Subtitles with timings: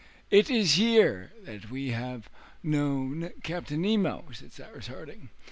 [0.31, 2.27] "It is here that we have
[2.63, 5.29] known Captain Nemo," said Cyrus Harding.